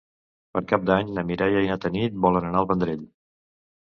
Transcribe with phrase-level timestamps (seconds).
[0.55, 3.07] Per Cap d'Any na Mireia i na Tanit volen anar al Vendrell.